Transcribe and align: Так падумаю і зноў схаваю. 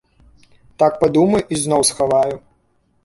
Так 0.83 0.97
падумаю 1.03 1.43
і 1.45 1.55
зноў 1.65 1.81
схаваю. 1.91 2.35